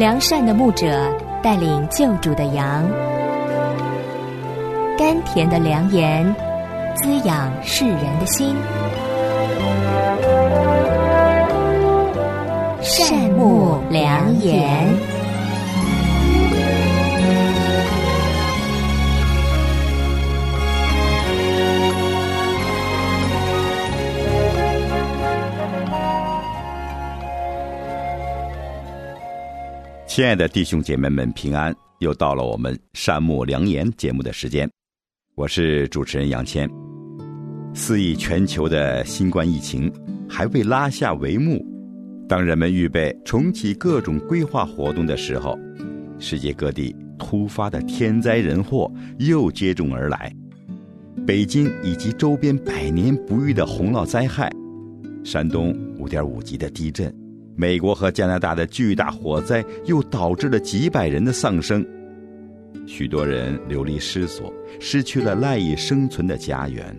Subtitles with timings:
[0.00, 2.88] 良善的牧者带领救主的羊，
[4.96, 6.34] 甘甜的良言
[6.94, 8.56] 滋养世人的心。
[12.80, 15.19] 善牧良言。
[30.20, 31.74] 亲爱的弟兄姐妹们，平安！
[32.00, 34.70] 又到了我们善牧良言节目的时间，
[35.34, 36.68] 我是主持人杨谦。
[37.72, 39.90] 肆意全球的新冠疫情
[40.28, 41.64] 还未拉下帷幕，
[42.28, 45.58] 当人们预备重启各种规划活动的时候，
[46.18, 50.30] 世界各地突发的天灾人祸又接踵而来。
[51.26, 54.52] 北京以及周边百年不遇的洪涝灾害，
[55.24, 57.10] 山东五点五级的地震。
[57.56, 61.84] 美国和加拿大的巨大火灾又导致了几百人的丧生，
[62.86, 66.96] 许多人流离失所，失去了赖以生存的家园。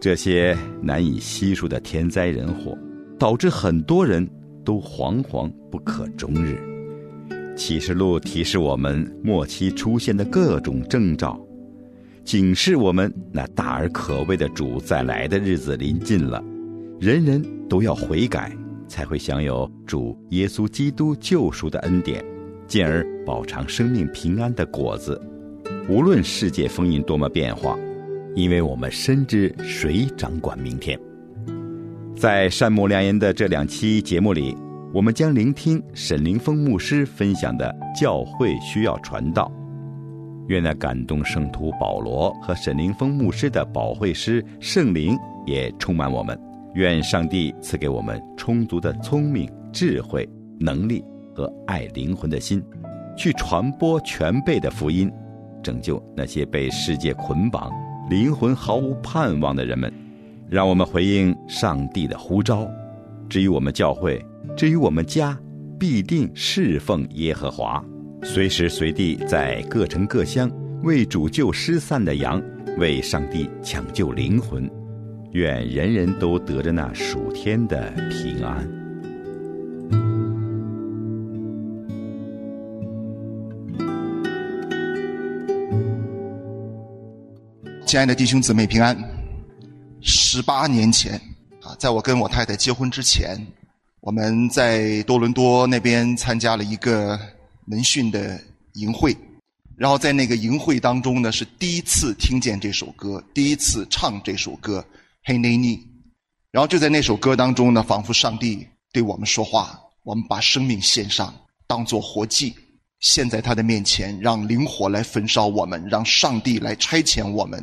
[0.00, 2.76] 这些难以悉数的天灾人祸，
[3.18, 4.28] 导致很多人
[4.64, 6.58] 都惶惶不可终日。
[7.56, 11.40] 启示录提示我们末期出现的各种征兆，
[12.24, 16.44] 警示我们那大而可畏的主再来的日子临近了，
[17.00, 18.56] 人人都要悔改。
[18.88, 22.24] 才会享有主耶稣基督救赎的恩典，
[22.66, 25.20] 进而饱尝生命平安的果子。
[25.88, 27.78] 无论世界风云多么变化，
[28.34, 30.98] 因为我们深知谁掌管明天。
[32.16, 34.56] 在善牧良言的这两期节目里，
[34.92, 39.50] 我们将聆听沈凌峰牧师分享的《教会需要传道》。
[40.48, 45.14] 愿那感动圣徒保罗和沈凌峰牧师的保惠师圣灵
[45.46, 46.47] 也充满我们。
[46.74, 52.62] 愿上帝赐给我们充足的聪明、智慧、能力和爱灵魂的心，
[53.16, 55.10] 去传播全备的福音，
[55.62, 57.72] 拯救那些被世界捆绑、
[58.08, 59.92] 灵魂毫无盼望的人们。
[60.50, 62.66] 让我们回应上帝的呼召。
[63.28, 64.24] 至于我们教会，
[64.56, 65.38] 至于我们家，
[65.78, 67.84] 必定侍奉耶和华，
[68.22, 70.50] 随时随地在各城各乡
[70.82, 72.42] 为主救失散的羊，
[72.78, 74.77] 为上帝抢救灵魂。
[75.38, 78.68] 愿人人都得着那属天的平安。
[87.86, 88.98] 亲爱的弟兄姊妹平安。
[90.00, 91.14] 十八年前
[91.62, 93.40] 啊，在我跟我太太结婚之前，
[94.00, 97.16] 我们在多伦多那边参加了一个
[97.64, 98.40] 门训的
[98.72, 99.16] 营会，
[99.76, 104.84] 然后在那个营会当中呢，是第一次听见这首歌，第一次唱这首歌。
[105.28, 105.78] 嘿，内尼，
[106.50, 109.78] 然后就在那首歌当中呢，仿佛上帝对我们说话。
[110.02, 111.34] 我们把生命献上，
[111.66, 112.54] 当做活祭，
[113.00, 117.62] 献在他的面前，让灵火来焚烧我们，让上帝来差遣我们，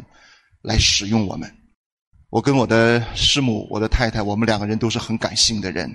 [0.61, 1.51] 来使用我们。
[2.29, 5.91] 我跟我的师母，我的太太，我们两个人都是很感性的人，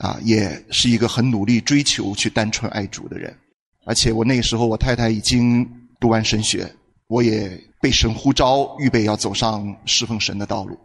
[0.00, 3.32] 啊，也是一个很努力追求去单纯爱主的人。
[3.86, 5.64] 而且我那个时候，我太太已经
[6.00, 6.68] 读完神学，
[7.06, 10.76] 我也被神呼召，预备要走上侍奉神的道路。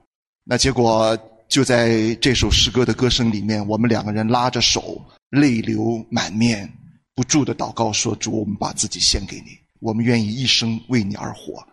[0.44, 1.18] 那结果
[1.48, 6.72] 就在这首诗歌的歌声里面，我们两个人拉着手，泪流满面，
[7.14, 11.66] 不住的祷告说：“主，我们把自己献给你，我们愿意一生为你而活，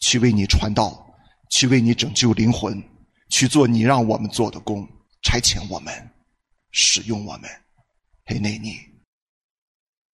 [0.00, 1.06] 去为你传道，
[1.50, 2.82] 去为你拯救灵魂，
[3.30, 4.86] 去做你让我们做的工，
[5.22, 5.92] 差遣我们，
[6.70, 7.50] 使用我们。”
[8.24, 8.76] 嘿，内尼。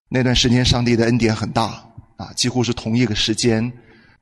[0.07, 1.83] 那段时间，上帝的恩典很大
[2.17, 3.71] 啊，几乎是同一个时间。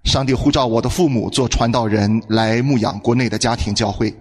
[0.03, 4.13] 上帝呼召我的父母做传道人来牧养国内的家庭教会，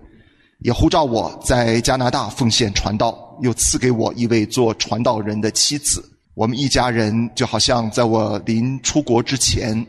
[0.60, 6.03] 也呼召我在加拿大奉献传道，又赐给我一位做传道人的妻子。
[6.34, 9.84] 我们一家人就好像在我临出国之前，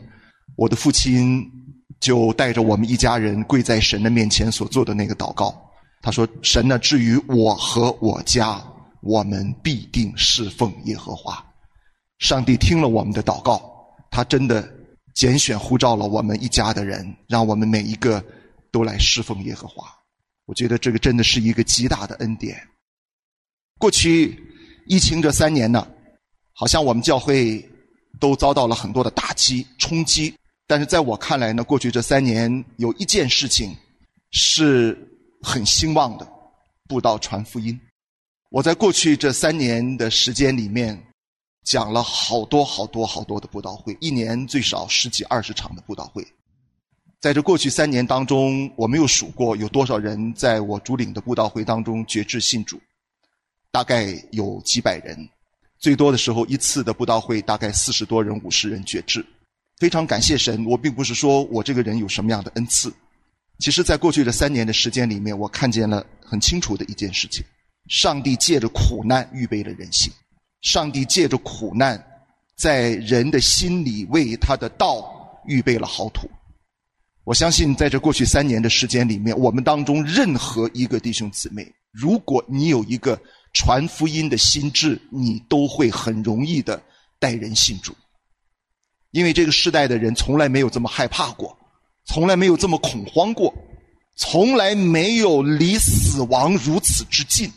[0.56, 1.42] 我的父亲
[2.00, 5.54] 就带着我们一家人跪在神的面前所做的那个祷告。
[6.02, 8.60] 他说：“神呢，至于我和我家，
[9.00, 11.42] 我们必定侍奉耶和华。”
[12.18, 13.62] 上帝听了我们的祷告，
[14.10, 14.73] 他真的。
[15.14, 18.22] 拣选呼召了我们一家的人，让我们每一个
[18.72, 19.86] 都来侍奉耶和华。
[20.44, 22.60] 我觉得这个真的是一个极大的恩典。
[23.78, 24.36] 过去
[24.86, 25.86] 疫情这三年呢，
[26.52, 27.64] 好像我们教会
[28.18, 30.34] 都遭到了很多的打击冲击。
[30.66, 33.74] 但是在我看来呢，过去这三年有一件事情
[34.32, 34.98] 是
[35.42, 36.28] 很兴旺的：
[36.88, 37.78] 布道传福音。
[38.50, 41.00] 我在过去这三年的时间里面。
[41.64, 46.24] 讲了好多好多好多的布道会，一年最少十几二十场的布道会。
[47.20, 52.78] 在这过去三年当中，我没有数过有多少人在我主领的布道会当中决志信主，
[53.70, 55.26] 大概有几百人。
[55.78, 59.24] 最多的时候一次的布道会大概四十多人、五十人觉志，
[59.78, 60.64] 非常感谢神。
[60.66, 62.92] 我并不是说我这个人有什么样的恩赐，
[63.58, 67.44] 其实，在过去这三年的时间里面，我看见了很清楚的一件事情：
[67.88, 70.12] 上帝借着苦难预备了人性，
[70.64, 72.02] 上帝借着苦难
[72.56, 75.08] 在人的心里为他的道
[75.46, 76.28] 预备了好土。
[77.22, 83.18] 我相信，在这过去三年的时间里面，我们当中任何一个弟兄姊妹，如果你有一个
[83.52, 86.82] 传福音的心智，你都会很容易的
[87.18, 87.94] 带人信主，
[89.12, 91.56] 因为这个时代的人从来没有这么害怕过。
[92.06, 93.54] 从来没有这么恐慌过，
[94.16, 97.50] 从来没有离死亡如此之近。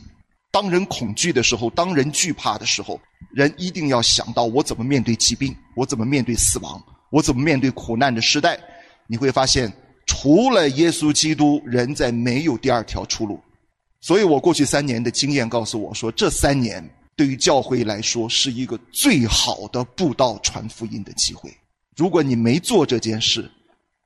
[0.52, 3.00] 当人恐惧的时候，当人惧怕的时候，
[3.32, 8.60] 人一定要想到我怎么面对疾病，我怎么面对死亡，我怎么面对苦难的时代。
[9.08, 9.72] 你会发现，
[10.06, 13.40] 除了耶稣基督，人在没有第二条出路。
[14.02, 16.84] 所以我过去三年的经验告诉我说，这三年
[17.16, 21.52] 对于教会来说是一个最好的布道传福音的机会。
[21.96, 23.50] 如果你没做这件事，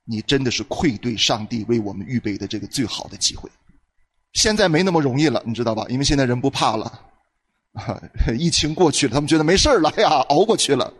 [0.04, 3.50] 你真的是愧对上帝为我们预备的这个最好的机会。
[4.32, 5.84] 现在没那么容易了，你知道吧？
[5.88, 7.00] 因为现在人不怕了，
[8.38, 10.92] 疫情过去了，他们觉得没事了呀，熬过去了。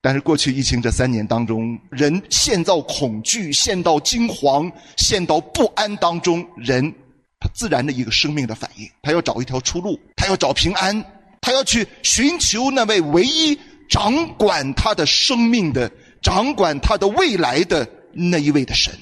[0.00, 6.92] 但是过去疫情这三年当中，人陷到恐惧、陷到惊惶、陷到不安当中，人
[7.38, 11.04] 他自然的一个生命的反应，他要找一条出路，他要找平安，
[11.40, 15.90] 他要去寻求那位唯一掌管他的生命的。
[16.22, 18.92] 掌管他的未来的那一位的神，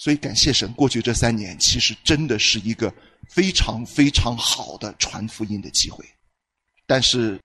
[0.00, 2.90] 所以感谢神，过去这三年其实真的是一个
[3.28, 6.02] 非常非常好的传福音的机会。
[6.86, 7.38] 但是，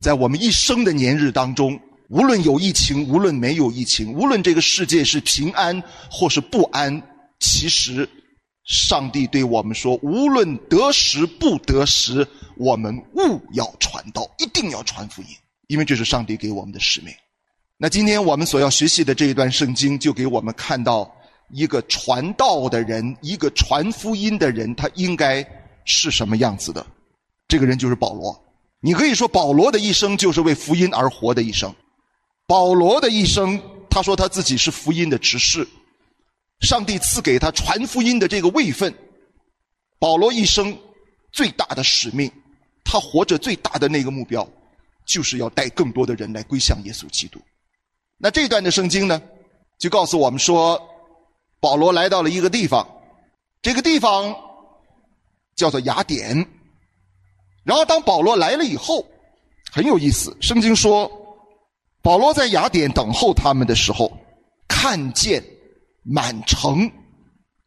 [0.00, 5.78] 在我们一生的年日当中，无论有疫情，无论没有疫情，无论这个世界是平安
[6.10, 7.02] 或是不安，
[7.38, 8.08] 其实
[8.64, 12.26] 上帝对我们说：无论得时不得时，
[12.56, 15.28] 我们务要传道，一定要传福音，
[15.66, 17.12] 因为这是上帝给我们的使命。
[17.76, 21.14] 那今天我们所要学习的这一段圣经，就给我们看到
[21.52, 25.46] 一个传道的人，一个传福音的人，他应该
[25.84, 26.84] 是什么样子的？
[27.48, 28.38] 这个人就是保罗。
[28.80, 31.74] 你可以说保罗的一生就是为福音而活的一生。
[32.46, 33.60] 保罗的一生，
[33.90, 35.66] 他说他自己是福音的执事，
[36.60, 38.92] 上帝赐给他传福音的这个位分。
[39.98, 40.76] 保罗一生
[41.30, 42.30] 最大的使命，
[42.84, 44.48] 他活着最大的那个目标，
[45.04, 47.40] 就是要带更多的人来归向耶稣基督。
[48.16, 49.20] 那这段的圣经呢，
[49.78, 50.80] 就告诉我们说，
[51.60, 52.88] 保罗来到了一个地方，
[53.60, 54.34] 这个地方
[55.54, 56.46] 叫做雅典。
[57.62, 59.06] 然后当保罗来了以后，
[59.70, 61.10] 很有意思，圣经说，
[62.02, 64.10] 保罗在雅典等候他们的时候，
[64.66, 65.44] 看见
[66.02, 66.90] 满城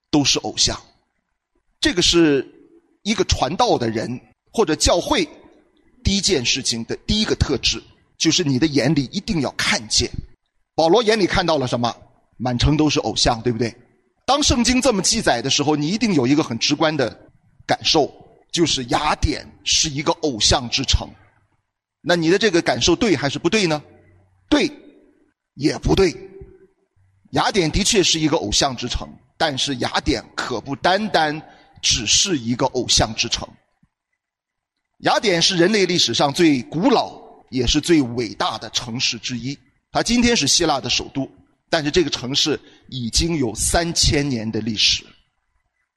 [0.10, 0.76] 都是偶像。
[1.80, 2.48] 这个是
[3.04, 4.20] 一个传道的人
[4.52, 5.28] 或者教会
[6.04, 7.82] 第一件事情的第一个特质，
[8.18, 10.10] 就是你的眼里一定要看见。
[10.74, 11.96] 保罗眼里看到了什么？
[12.38, 13.74] 满城都是偶像，对不对？
[14.26, 17.10] 当圣经这么记载的时候，你一定有一个很直观的
[17.66, 18.12] 感受，
[18.52, 21.10] 就是雅典是一个偶像之城。
[22.02, 23.82] 那你的这个感受对还是不对呢？
[24.50, 24.72] 对，
[25.56, 26.16] 也不对。
[27.32, 31.42] 雅典的确是一个偶像之城，但是雅典可不单单
[31.82, 33.48] 只是一个偶像之城。
[35.00, 39.58] 雅典是人类历史上最古老也是最伟大的城市之一。
[39.92, 41.30] 它今天是希腊的首都，
[41.74, 45.04] 但是这个城市已经有三千年的历史。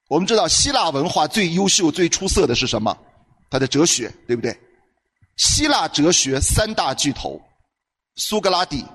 [0.09, 2.97] 我们知道，希腊文化最优秀、最出色的是什么？
[3.50, 4.59] 它的哲学，对不对？
[5.37, 7.38] 希腊哲学三大巨头：
[8.14, 8.87] 苏格拉底、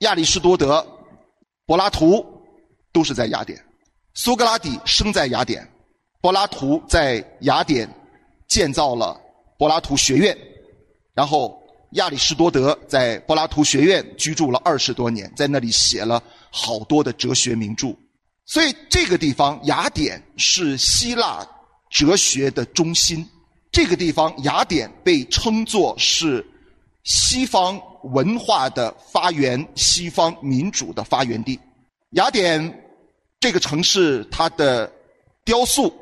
[0.00, 0.84] 亚里士多德、
[1.66, 2.26] 柏拉图，
[2.92, 3.64] 都是在雅典。
[4.14, 5.64] 苏格拉底生在雅典，
[6.20, 7.88] 柏拉图在雅典
[8.48, 9.16] 建造了
[9.56, 10.36] 柏拉图学院，
[11.14, 11.57] 然后。
[11.92, 17.96] 亚里士多德在柏拉图学院居住了二十多年，在那里写了好多的哲学名著。
[18.44, 21.46] 所以这个地方雅典是希腊
[21.90, 23.26] 哲学的中心。
[23.70, 26.44] 这个地方雅典被称作是
[27.04, 31.58] 西方文化的发源、西方民主的发源地。
[32.12, 32.82] 雅典
[33.40, 34.90] 这个城市，它的
[35.44, 35.94] 雕塑、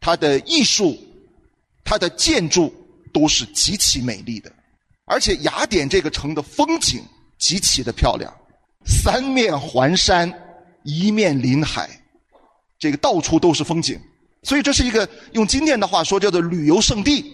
[0.00, 0.96] 它的艺术、
[1.84, 2.72] 它的建筑
[3.12, 4.52] 都是极其美丽的。
[5.06, 7.02] 而且雅典这个城的风景
[7.38, 8.32] 极其的漂亮，
[8.84, 10.32] 三面环山，
[10.82, 11.88] 一面临海，
[12.78, 13.98] 这个到处都是风景，
[14.42, 17.24] 所以这是一个用今天的话说叫做旅游胜地。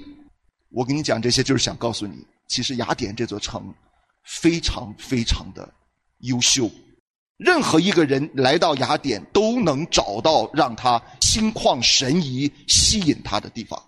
[0.71, 3.75] 我跟你讲这些，就是想告诉你，其实雅典这座城
[4.25, 5.67] 非常非常的
[6.19, 6.71] 优秀，
[7.39, 13.83] 任何一个人来到雅典都能找到让他心旷神怡、吸引他的地方。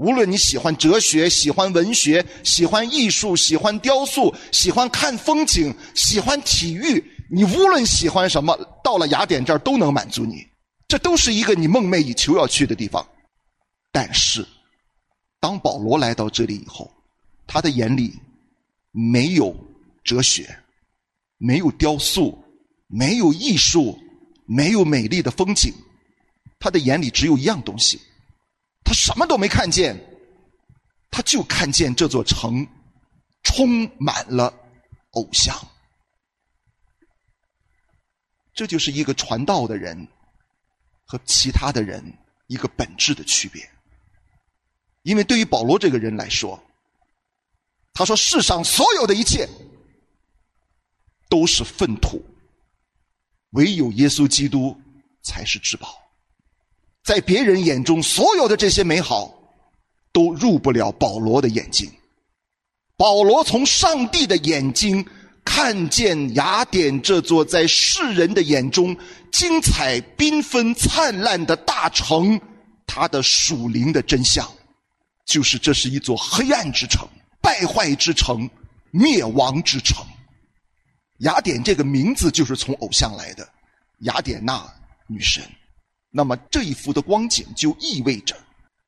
[0.00, 10.42] 无论你喜欢哲学、喜欢文学、喜欢艺术、喜欢雕塑、喜欢看风景、喜欢体育，你无论喜欢什么，到了雅典这儿都能满足你。
[10.88, 13.06] 这都是一个你梦寐以求要去的地方。
[13.92, 14.42] 但是，
[15.38, 16.90] 当保罗来到这里以后，
[17.46, 18.14] 他的眼里
[18.92, 19.54] 没有
[20.02, 20.48] 哲学，
[21.36, 22.42] 没有雕塑，
[22.86, 23.98] 没有艺术，
[24.46, 25.74] 没有美丽的风景，
[26.58, 28.00] 他的眼里只有一样东西。
[28.90, 29.96] 他什么都没看见，
[31.12, 32.66] 他就看见这座城
[33.44, 34.52] 充满了
[35.10, 35.56] 偶像。
[38.52, 40.08] 这就是一个传道的人
[41.04, 42.02] 和其他的人
[42.48, 43.62] 一个本质的区别。
[45.02, 46.60] 因为对于保罗这个人来说，
[47.92, 49.48] 他说世上所有的一切
[51.28, 52.20] 都是粪土，
[53.50, 54.76] 唯有耶稣基督
[55.22, 55.96] 才是至宝。
[57.10, 59.34] 在别人眼中，所有的这些美好
[60.12, 61.90] 都入不了保罗的眼睛。
[62.96, 65.04] 保罗从上帝的眼睛
[65.44, 68.96] 看见雅典这座在世人的眼中
[69.32, 72.40] 精彩缤纷灿烂的大城，
[72.86, 74.48] 它的属灵的真相，
[75.26, 77.08] 就是这是一座黑暗之城、
[77.42, 78.48] 败坏之城、
[78.92, 80.06] 灭亡之城。
[81.22, 83.48] 雅典这个名字就是从偶像来的，
[84.02, 84.64] 雅典娜
[85.08, 85.42] 女神。
[86.10, 88.36] 那么这一幅的光景就意味着，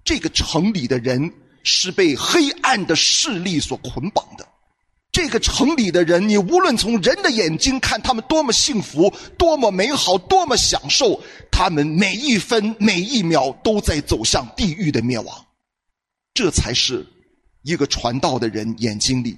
[0.05, 4.47] 这个城里的人是被黑暗的势力所捆绑的。
[5.13, 15.47] 这个城里的人，你无论从人的眼睛看他们多么幸福、多么美好、多么享受，他们每一分每一秒都在走向地狱的灭亡。
[16.33, 17.07] 这才是
[17.61, 19.37] 一个传道的人眼睛里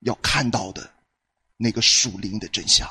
[0.00, 0.90] 要看到的
[1.56, 2.86] 那个属灵的真相。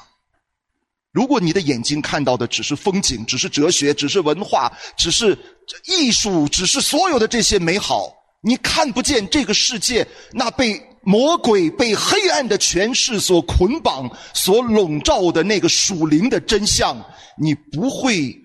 [1.15, 5.37] 如果你的眼睛看到的只是风景，只是哲学，只是文化，只是
[5.85, 17.01] 艺术，只是所有的这些美好，你看不见这个世界那被魔鬼、被黑暗的权势所捆绑、所笼罩的那个属灵的真相，
[17.37, 18.37] 你不会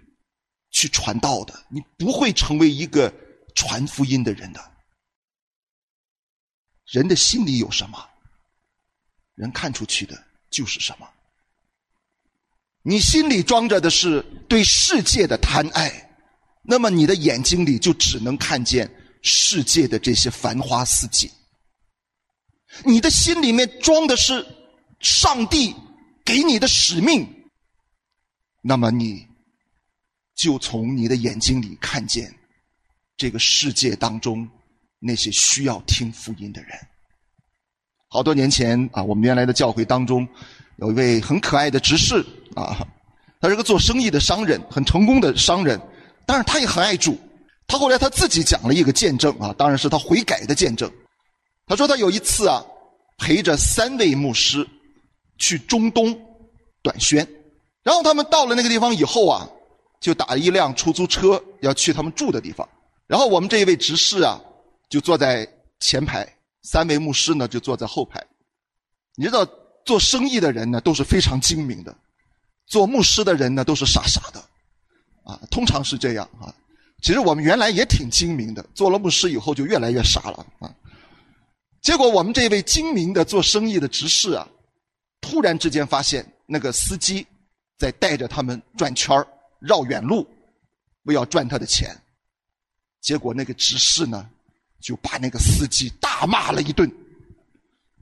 [0.71, 3.13] 去传道的，你不会成为一个
[3.57, 4.61] 传福音的人的。
[6.85, 7.99] 人的心里有什么，
[9.35, 10.17] 人看出去的
[10.51, 11.09] 就是什么。
[12.83, 16.11] 你心里装着的是对世界的贪爱，
[16.63, 18.91] 那么你的眼睛里就只能看见
[19.23, 21.31] 世界的这些繁花似锦。
[22.85, 24.47] 你的心里面装的是
[25.01, 25.75] 上帝
[26.25, 27.27] 给你的使命，
[28.63, 29.27] 那么你
[30.35, 32.35] 就从你的眼睛里看见
[33.17, 34.49] 这个世界当中
[34.99, 36.71] 那些需要听福音的人。
[38.09, 40.27] 好多年前啊，我们原来的教会当中
[40.81, 42.25] 有一位很可爱的执事。
[42.57, 42.85] 啊，
[43.41, 45.81] 他是个做生意的商人，很成功的商人，
[46.27, 47.17] 但是他也很爱主。
[47.69, 50.91] 他后来他自己讲了一个见证啊，当然是他悔改的见证。
[51.67, 52.61] 他说他有一次啊，
[53.19, 54.67] 陪着三位牧师
[55.39, 56.13] 去中东
[56.83, 57.27] 短宣，
[57.85, 59.49] 然后他们到了那个地方以后啊，
[60.01, 62.69] 就打了一辆出租车要去他们住的地方。
[63.07, 64.41] 然后我们这一位执事啊，
[64.89, 66.29] 就坐在前排，
[66.63, 68.21] 三位牧师呢就坐在后排。
[69.15, 69.47] 你知道
[69.91, 71.93] 做生意的人呢都是非常精明的。
[72.65, 74.39] 做牧师的人呢，都是傻傻的，
[75.25, 76.55] 啊，通常是这样啊。
[77.03, 80.73] 其实我们原来也挺精明的，做了牧师以后就越来越傻了啊。
[81.83, 84.47] 结果我们这位精明的做生意的执事啊，
[85.21, 87.27] 突然之间发现那个司机
[87.77, 89.21] 在带着他们转圈
[89.59, 90.25] 绕远路，
[91.03, 92.01] 为要赚他的钱。
[93.01, 94.31] 结果那个执事呢，
[94.81, 96.89] 就把那个司机大骂了一顿。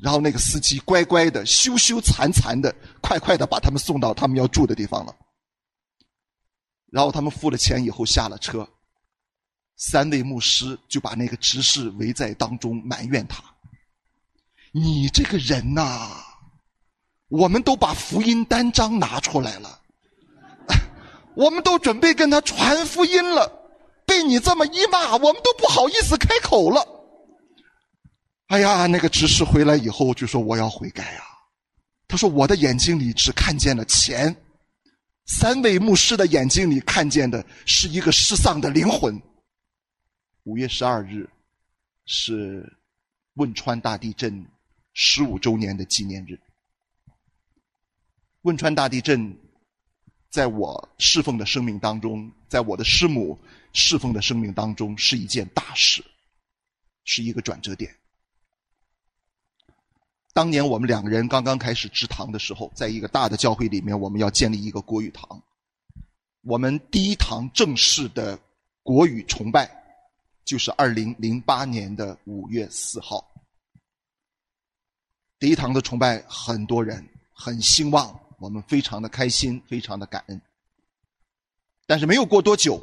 [0.00, 5.14] 然后那个司机乖乖的、羞羞惭惭的、快快的把他们送到他们要住的地方了。
[6.90, 8.66] 然后他们付了钱以后下了车，
[9.76, 13.42] 三位牧师就把那个执事围在当中埋怨他
[14.72, 16.10] ：“你这个人呐，
[17.28, 19.80] 我们都把福音单张拿出来了，
[21.34, 23.52] 我们都准备跟他传福音了，
[24.06, 26.86] 被你这么一骂，我们都不好意思开口了。”
[28.48, 31.24] 哎呀，那个执事回来以后就说：“我要悔改啊！”
[32.08, 34.34] 他说：“我的眼睛里只看见了钱，
[35.26, 39.20] 三位牧师的眼睛里看见的是一个失丧的灵魂。”
[40.44, 41.28] 五月十二日
[42.06, 42.78] 是
[43.34, 44.46] 汶川大地震
[44.94, 46.40] 十五周年的纪念日。
[48.42, 49.36] 汶川大地震
[50.30, 53.38] 在我侍奉的生命当中，在我的师母
[53.74, 56.02] 侍奉的生命当中是一件大事，
[57.04, 57.94] 是一个转折点。
[60.38, 65.42] 当年我们两个人刚刚开始支堂的时候，在一个大的教会里面，我们要建立一个国语堂。
[66.42, 68.38] 我们第一堂正式的
[68.84, 69.68] 国语崇拜，
[70.44, 73.28] 就是二零零八年的五月四号。
[75.40, 80.40] 第一堂的崇拜，很多人很兴旺，我们非常的开心，非常的感恩。
[81.84, 82.80] 但是没有过多久，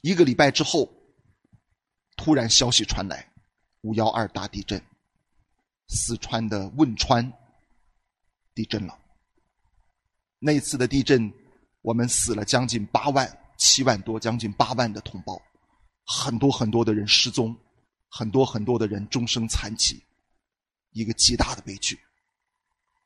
[0.00, 0.92] 一个礼拜之后，
[2.16, 3.24] 突然消息传来，
[3.82, 4.82] 五幺二大地震，
[5.88, 7.32] 四川的汶川
[8.54, 8.98] 地震了。
[10.38, 11.32] 那次的地震，
[11.82, 13.26] 我们死了将近八万、
[13.56, 15.40] 七万多，将近八万的同胞，
[16.04, 17.56] 很多很多的人失踪，
[18.08, 20.02] 很多很多的人终生残疾，
[20.92, 21.98] 一个极大的悲剧。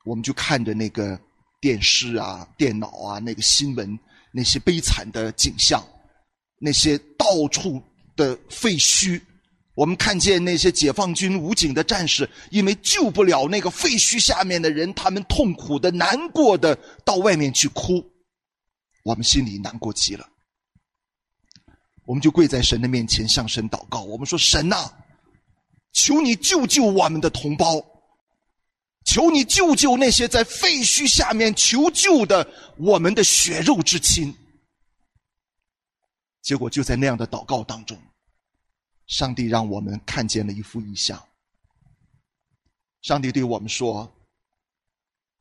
[0.03, 1.19] 我们就看着那个
[1.59, 3.97] 电视啊、电脑啊，那个新闻，
[4.31, 5.85] 那些悲惨的景象，
[6.57, 7.81] 那些到处
[8.15, 9.21] 的废墟。
[9.73, 18.03] 我们看见那些解放军武警的战士，因为救不了那个废墟下面的人，他们痛苦的、难过的到外面去哭，
[19.03, 20.27] 我们心里难过极了。
[22.03, 24.91] 我们就跪在神的面前向神祷告，我们说：“神呐，
[25.93, 27.81] 求你救救我们的同胞，
[29.05, 32.45] 求你救救那些在废墟下面求救的
[32.77, 34.35] 我们的血肉之亲。”
[36.43, 37.97] 结果就在那样的祷告当中。
[39.11, 41.21] 上帝让我们看见了一幅异象。
[43.01, 44.09] 上帝对我们说：“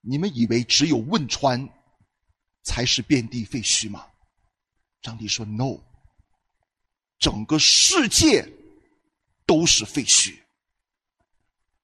[0.03, 1.69] 你们以为只有汶川
[2.65, 4.05] 才是遍地废墟吗？”
[5.03, 5.79] 上帝说：“No，
[7.21, 8.45] 整个世界
[9.47, 10.37] 都是废墟。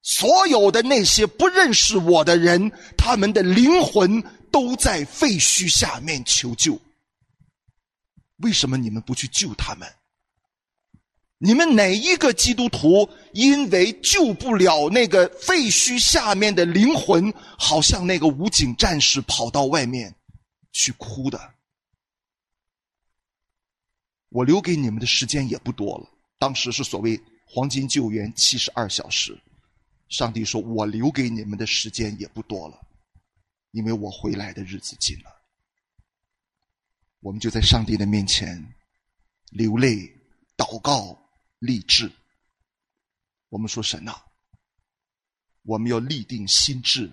[0.03, 6.81] 所有的那些不认识我的人，他们的灵魂都在废墟下面求救。
[8.39, 9.89] 为什么你们不去救他们？”
[11.39, 20.15] 你们哪一个基督徒因为救不了那个废墟下面的灵魂，好像那个武警战士跑到外面
[20.73, 21.39] 去哭的？
[24.31, 26.09] 我留给你们的时间也不多了。
[26.39, 29.39] 当时是所谓黄金救援七十二小时，
[30.09, 32.81] 上帝说我留给你们的时间也不多了，
[33.73, 35.31] 因为我回来的日子近了。
[37.21, 38.75] 我们就在上帝的面前
[39.51, 40.11] 流泪
[40.57, 41.25] 祷告。
[41.59, 42.11] 立志，
[43.49, 44.23] 我们说神呐，
[45.63, 47.11] 我们要立定心志，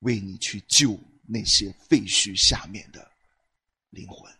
[0.00, 3.10] 为你去救那些废墟下面的
[3.90, 4.32] 灵魂。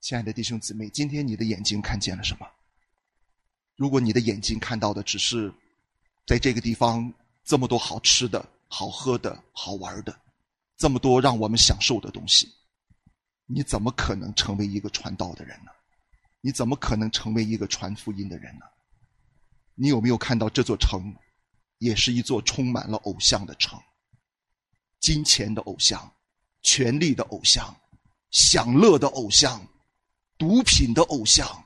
[0.00, 2.48] 亲爱的弟兄姊妹，今天你的眼睛看见了什么？
[3.74, 5.52] 如果你的眼睛看到的只是
[6.26, 7.12] 在这个地方
[7.44, 10.18] 这么多好吃的、好喝的、好玩的，
[10.78, 12.50] 这么多让我们享受的东西。
[13.46, 15.70] 你怎么可能成为一个传道的人呢？
[16.40, 18.66] 你怎么可能成为一个传福音的人呢？
[19.74, 21.14] 你有没有看到这座城，
[21.78, 23.80] 也是一座充满了偶像的城？
[25.00, 26.12] 金钱的偶像，
[26.62, 27.74] 权力的偶像，
[28.30, 29.64] 享乐的偶像，
[30.38, 31.64] 毒品的偶像，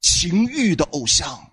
[0.00, 1.52] 情欲的偶像。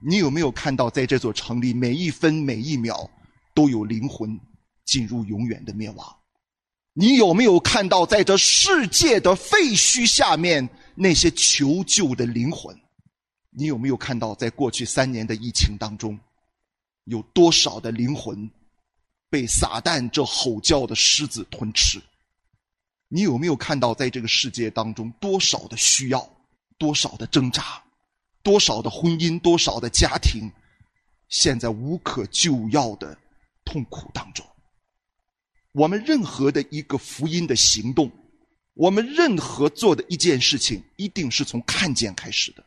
[0.00, 3.08] 你有没有看到，在这座城里，每一分每一秒
[3.54, 4.38] 都有灵魂
[4.84, 6.16] 进入永远的灭亡？
[6.96, 12.74] 你有没有看到，在这世界的废墟下面那些求救的灵魂？
[13.50, 16.16] 你有没有看到，在过去三年的疫情当中，
[17.04, 18.48] 有多少的灵魂
[19.28, 22.00] 被撒旦这吼叫的狮子吞吃？
[23.08, 26.28] 你有没有看到，在这个世界当中，多少的需要，
[26.78, 27.82] 多少的挣扎，
[28.40, 30.48] 多少的婚姻，多少的家庭，
[31.28, 33.18] 现在无可救药的
[33.64, 34.46] 痛苦当中？
[35.74, 38.08] 我们任何的一个福音的行动，
[38.74, 42.64] 我们任何做的一件事情，一定是从看见开始的。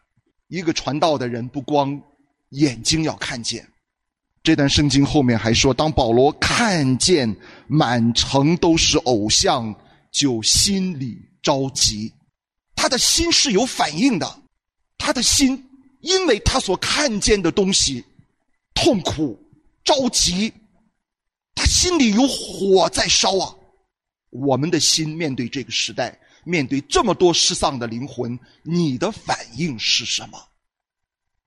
[0.49, 1.99] 一个传道的人，不光
[2.49, 3.65] 眼睛要看见，
[4.43, 7.33] 这段圣经后面还说，当保罗看见
[7.67, 9.73] 满城都是偶像，
[10.11, 12.11] 就心里着急。
[12.75, 14.41] 他的心是有反应的，
[14.97, 15.65] 他的心
[16.01, 18.03] 因为他所看见的东西
[18.73, 19.39] 痛苦
[19.85, 20.51] 着急。
[21.57, 23.55] 他心里有火在烧啊！
[24.29, 30.37] 我们的心面对这个时代，面对这么多失丧的灵魂，你的反应是什么？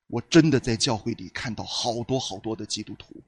[0.08, 3.22] 我真的在教会里看到好多好多的基督徒，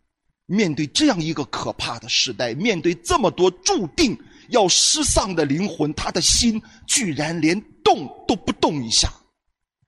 [0.46, 4.18] 面对这样一个可怕的时代，面对这么多注定
[4.48, 9.08] 要失丧的灵魂，他的心居然连动都不动一下。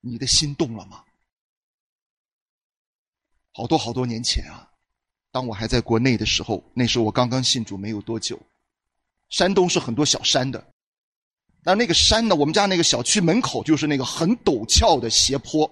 [0.00, 1.02] 你的心动了吗？
[3.52, 4.70] 好多好多年前啊！
[5.34, 8.38] 当我还在国内的时候，那时候我刚刚信主没有多久。
[9.30, 10.64] 山东是很多小山的，
[11.64, 12.36] 那那个山呢？
[12.36, 15.68] 我们家那个小区门口就是那个很陡峭的斜坡，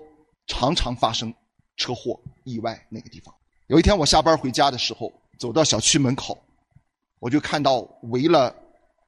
[0.48, 1.32] 常常发生
[1.76, 2.84] 车祸意外。
[2.88, 3.32] 那个地方，
[3.68, 6.36] 有一天我下班回家的时候，走到小区门口，
[7.20, 8.52] 我就看到围了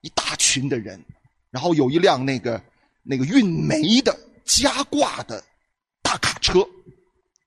[0.03, 1.05] 一大群的人，
[1.51, 2.63] 然后有一辆那个
[3.03, 5.43] 那个运煤的加挂的
[6.01, 6.65] 大卡车，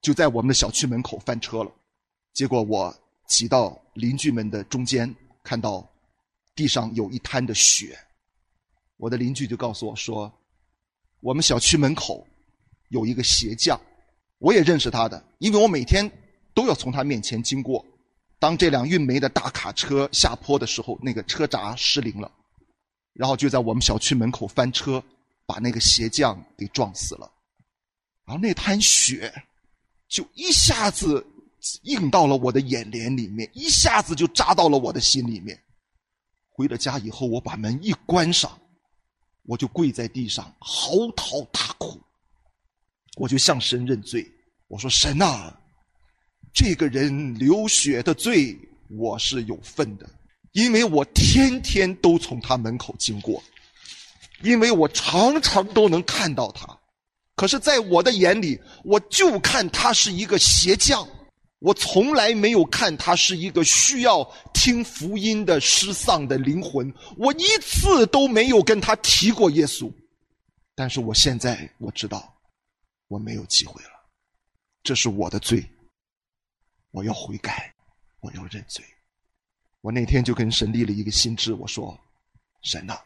[0.01, 1.71] 就在我们的小区门口翻车了。
[2.37, 2.95] 结果我
[3.25, 5.83] 挤到邻居们的中间，看到
[6.53, 7.97] 地上有一滩的血。
[8.97, 10.31] 我的邻居就告诉我说
[11.19, 12.27] ：“我们小区门口
[12.89, 13.81] 有一个鞋匠，
[14.37, 16.07] 我也认识他的，因为我每天
[16.53, 17.83] 都要从他面前经过。
[18.37, 22.31] 当这辆运煤的大卡车下坡的时候，那个车闸失灵了，
[23.13, 25.03] 然后就在我们小区门口翻车，
[25.47, 27.31] 把那个鞋匠给撞死了。
[28.25, 29.33] 然后那滩血
[30.07, 31.25] 就一下子
[31.83, 35.57] 映到了我的眼帘里面，一下子就扎到了我的心里面。
[36.49, 38.51] 回了家以后，我把门一关上。”
[39.49, 41.97] 我就跪在地上嚎啕大哭，
[43.15, 44.29] 我就向神认罪。
[44.67, 45.57] 我说：“神啊，
[46.53, 50.05] 这个人流血的罪我是有份的，
[50.51, 53.41] 因为我天天都从他门口经过，
[54.43, 56.77] 因为我常常都能看到他。
[57.33, 61.07] 可是，在我的眼里，我就看他是一个鞋匠。”
[61.59, 69.91] 我从来没有看他是一个需要听福音的失丧的灵魂，我一次都没有跟他提过耶稣。
[70.75, 72.31] 但是我现在我知道，
[73.07, 73.89] 我没有机会了，
[74.83, 75.67] 这是我的罪，
[76.91, 77.73] 我要悔改，
[78.19, 78.85] 我要认罪。
[79.81, 81.99] 我那天就跟神立了一个心志，我说
[82.61, 82.99] ：“神呐，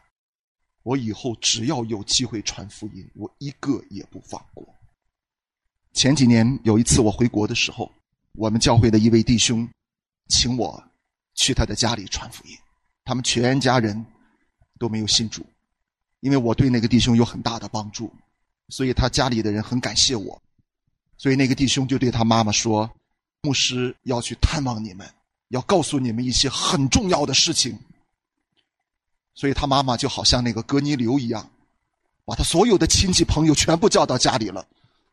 [0.82, 4.62] 我以后只要有机会传福音，我一个也不放过。”
[5.94, 7.90] 前几年有一次我回国的时候。
[8.34, 9.68] 我们教会的一位弟兄，
[10.28, 10.82] 请我
[11.34, 12.56] 去他的家里传福音。
[13.04, 14.04] 他们全家人
[14.78, 15.44] 都没有信主，
[16.20, 18.12] 因为我对那个弟兄有很大的帮助，
[18.68, 20.40] 所以他家里的人很感谢我。
[21.18, 22.90] 所以那个弟兄就对他妈妈说
[23.42, 25.08] ：“牧师要去探望你们，
[25.48, 27.78] 要告诉你们一些很重要的事情。”
[29.34, 31.50] 所以他妈妈就好像那个哥尼流一样，
[32.24, 34.66] 把他所有的亲戚朋友全部叫到家里了。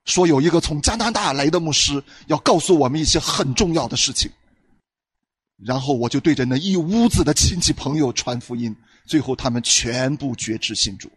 [0.10, 4.30] 说有一个从加拿大来的牧师要告诉我们一些很重要的事情，
[5.64, 11.10] 然后我就对着那一屋子的亲戚朋友传福音，最后他们全部绝志信主。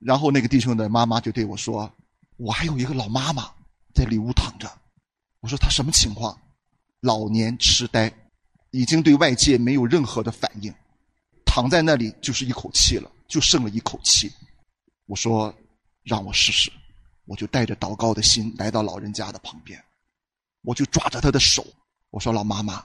[0.00, 1.92] 然后那个弟兄的妈妈就对我说
[2.38, 3.50] ：“我还有一个老妈妈
[3.92, 4.70] 在里屋躺着。”
[5.42, 6.38] 我说：“她什么情况？”
[7.02, 8.12] 老年痴呆，
[8.70, 10.72] 已经对外界没有任何的反应，
[11.44, 14.30] 躺在那里就是一口气了，就剩了一口气。
[15.06, 15.52] 我说
[16.04, 16.70] ：“让我试试。”
[17.28, 19.78] 我就带着祷告的心来到老人家的旁边，
[20.62, 21.66] 我就抓着他的手，
[22.08, 22.82] 我说：“老妈妈，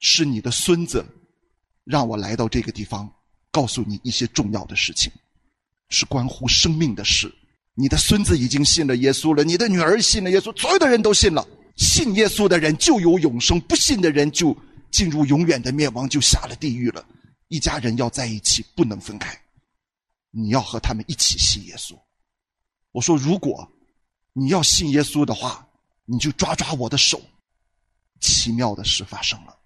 [0.00, 1.04] 是你的孙子，
[1.84, 3.12] 让我来到这个地方，
[3.50, 5.12] 告诉你一些重要的事情，
[5.90, 7.30] 是关乎生命的事。
[7.74, 11.46] 你的孙子已经信了耶稣了，你的女儿信了耶稣，所有的人都信了。
[11.76, 14.56] 信耶稣的人就有永生，不信的人就
[14.90, 17.04] 进入永远的灭亡，就下了地狱了。
[17.48, 19.38] 一家人要在一起，不能分开。
[20.30, 21.94] 你要和他们一起信耶稣。”
[22.94, 23.68] 我说：“如果。”
[24.36, 25.64] 你要信耶稣的话，
[26.06, 27.20] 你就抓抓我的手。
[28.18, 29.56] 奇妙的事发生了，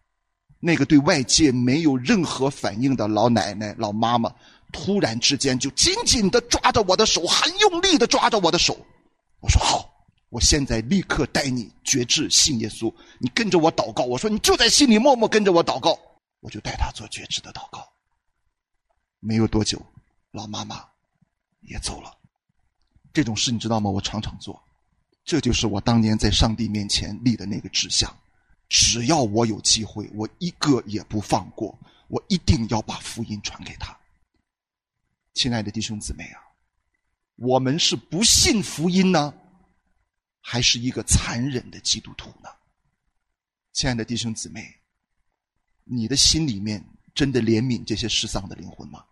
[0.61, 4.31] 那个对外界没有任何反应的老奶奶、老妈妈，
[4.71, 8.79] 突然之间就紧紧的抓着我的手，很用力的抓着我的手。
[9.41, 9.91] 我说好，
[10.29, 14.05] 我现在立刻带你决志信耶稣，你跟着我祷告。
[14.05, 15.99] 我说你就在心里默默跟着我祷告，
[16.41, 17.89] 我就带他做决志的祷告。
[19.19, 19.81] 没有多久，
[20.33, 20.85] 老妈妈
[21.63, 22.18] 也走了。
[23.19, 23.91] 这种事你知道吗？
[23.91, 24.63] 我常常做，
[25.25, 28.17] 这就是我当年在上帝面前立的那个志向。
[28.69, 31.77] 只要我有机会，我一个也不放过，
[32.07, 33.99] 我一定要把福音传给他。
[35.35, 36.41] 亲爱的弟兄姊妹啊，
[37.35, 39.35] 我们是不信福音呢，
[40.41, 42.49] 还是一个残忍的基督徒呢？
[43.73, 44.77] 亲爱的弟兄姊妹，
[45.83, 46.85] 你的心里面
[47.17, 49.05] 真的怜悯这些失丧的灵魂吗？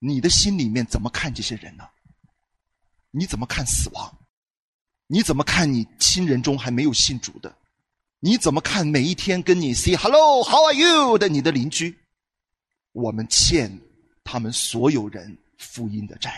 [0.00, 1.88] 你的心里面怎么看这些人呢？
[3.18, 4.14] 你怎么看死亡？
[5.06, 7.56] 你怎么看你亲人中还没有信主的？
[8.20, 11.96] 你怎么看每一天跟你 say hello how are you 的你的邻居？
[12.92, 13.80] 我们欠
[14.22, 16.30] 他们所有人福音的债。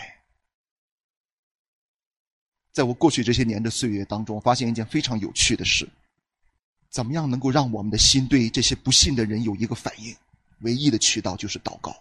[2.71, 5.85] 在我过去这些年的岁月当中，发现一件非常有趣的事：
[6.89, 10.15] 怎么样能够让我们的心对这些不信的人有一个反应？
[10.59, 11.93] 唯一的渠道就是祷告。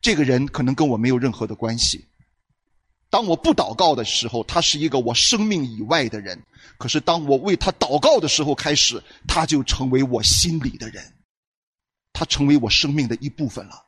[0.00, 2.04] 这个人可能跟我没有任何的关系。
[3.12, 6.34] 当我不祷告的时候，他是一个我生命以外的人；
[6.78, 11.12] 可是当我为他祷告的时候，开始他就成为我心里的人，
[12.14, 13.84] 他成为我生命的一部分了。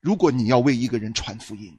[0.00, 1.78] 如果你要为一个人传福音，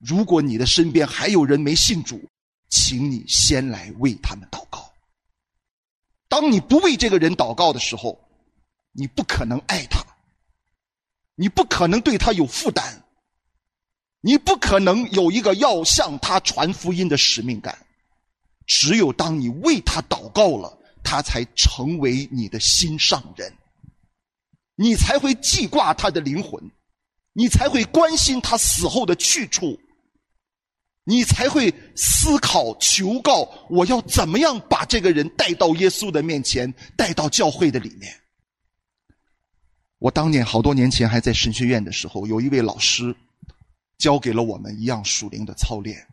[0.00, 2.20] 如果你的身边还有人没信主，
[2.68, 4.92] 请你先来为他们祷告。
[6.26, 8.18] 当你不为这个人祷告的时候，
[8.90, 10.04] 你不可能爱他，
[11.36, 13.04] 你不可能对他有负担。
[14.26, 17.78] 你不可能有一个要向他传福音的使命感。
[18.66, 23.52] 只有当你为他祷告了，他才成为你的心上人，
[24.74, 26.60] 你才会记挂他的灵魂，
[27.34, 29.78] 你才会关心他死后的去处，
[31.04, 38.12] 你才会思考求告，我要怎么样把这个人带到耶稣的面前，带到教会的里面。
[40.00, 43.14] 我当年好多年前还在神学院的时候，有一位老师
[43.98, 46.06] 教给了我们一样属灵的操练，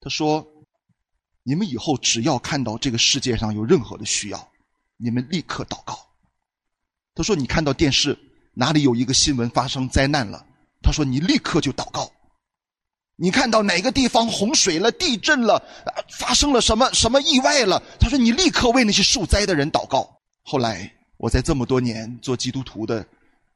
[0.00, 0.46] 他说。
[1.42, 4.48] 你们以后只要看到这个世界上有任何的需要，
[4.98, 5.98] 你们立刻祷告。
[7.14, 8.16] 他说：“你看到电视
[8.52, 10.46] 哪里有一个新闻发生灾难了？”
[10.84, 12.12] 他说：“你立刻就祷告。”
[13.16, 15.60] 你看到哪个地方洪水了、地震了、
[16.10, 17.82] 发生了什么什么意外了？
[17.98, 23.04] 他说：“你立刻为那些受灾的人祷告。”后来我在这么多年做基督徒的、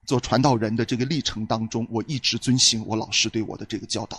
[0.07, 4.19] 做传道人的这个历程当中，我一直遵循我老师对我的这个教导。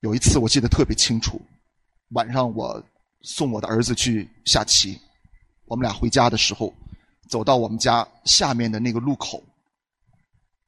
[0.00, 1.40] 有一次我记得特别清楚。
[2.10, 2.82] 晚上我
[3.22, 5.00] 送我的儿子去下棋，
[5.64, 6.74] 我们俩回家的时候，
[7.28, 9.42] 走到我们家下面的那个路口，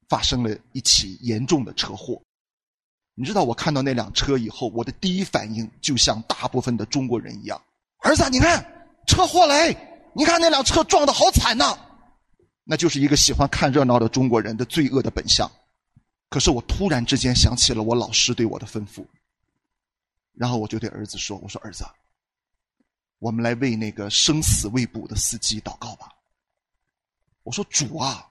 [0.09, 2.19] 发生了一起严重的车祸。
[3.13, 7.61] 你知道我看到那辆车以后，我的第一反应就像大部分的中国人一样
[8.03, 8.65] ：“儿子，你看
[9.05, 9.77] 车祸嘞！
[10.15, 11.77] 你看那辆车撞的好惨呐！”
[12.65, 15.49] 那就是一个喜欢看热闹的中国人的罪恶的本相。
[16.29, 19.05] 可是我突然之间想起了我老师对我的吩咐。
[20.33, 21.85] 然后我就对儿子说：“我说儿子，
[23.19, 26.09] 我们来为那个生死未卜的司机祷告吧。”
[27.43, 28.29] 我说：“主啊！”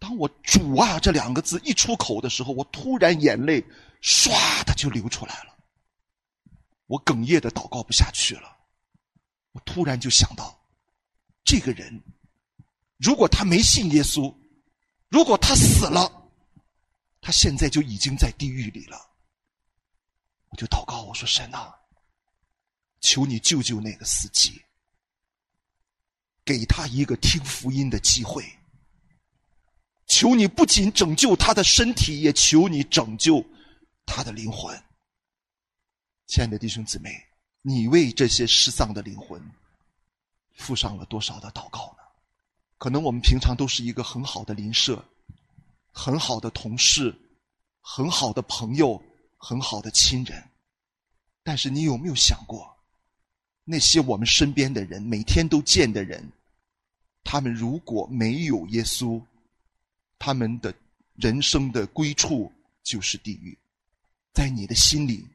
[0.00, 3.62] 当我“主啊”这两个字一出口的时候，我突然眼泪
[4.02, 5.54] 唰的就流出来了。
[6.86, 8.56] 我哽咽的祷告不下去了。
[9.52, 10.58] 我突然就想到，
[11.44, 12.02] 这个人
[12.96, 14.34] 如果他没信耶稣，
[15.08, 16.30] 如果他死了，
[17.20, 18.98] 他现在就已经在地狱里了。
[20.48, 21.74] 我就祷告，我说神啊，
[23.00, 24.62] 求你救救那个司机，
[26.44, 28.44] 给他一个听福音的机会。
[30.06, 33.44] 求你不仅拯救他的身体，也求你拯救
[34.06, 34.80] 他的灵魂。
[36.26, 37.10] 亲爱的弟兄姊妹，
[37.62, 39.42] 你为这些失丧的灵魂
[40.54, 42.05] 付上了多少的祷告呢？
[42.86, 45.04] 可能我们平常都是一个很好的邻舍，
[45.90, 47.12] 很好的同事，
[47.80, 49.02] 很好的朋友。
[49.38, 50.42] 很好的亲人，
[51.42, 52.74] 但是你有没有想过，
[53.64, 56.32] 那些我们身边的人，每天都见的人，
[57.22, 59.20] 他们如果没有耶稣，
[60.18, 60.72] 他们的
[61.16, 62.50] 人生的归处
[62.82, 63.56] 就是地狱。
[64.32, 65.26] 在你的心里，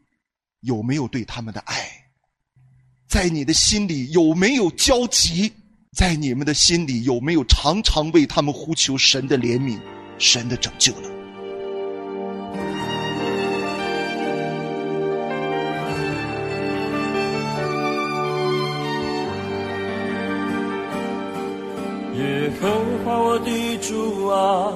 [0.62, 2.12] 有没有对他们的爱？
[3.08, 5.54] 在你的心里有没有焦急？
[5.94, 9.78] 在你们的心里有没有常常为他们呼求神的怜悯、
[10.18, 11.10] 神的拯救呢？
[22.16, 22.70] 耶和
[23.04, 24.72] 华我的主啊，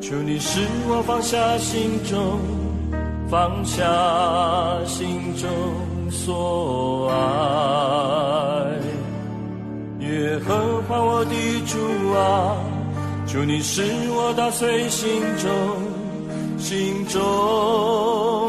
[0.00, 2.38] 求你使我放下心中，
[3.28, 3.82] 放下
[4.84, 5.48] 心中
[6.08, 8.85] 所爱。
[10.08, 11.34] 耶和华我的
[11.66, 11.76] 主
[12.14, 12.56] 啊，
[13.26, 15.50] 求你使我打碎心中，
[16.58, 18.45] 心中